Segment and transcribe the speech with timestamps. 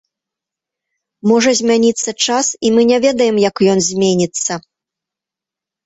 [1.33, 4.53] Можа змяніцца час, і мы не ведаем, як ён зменіцца.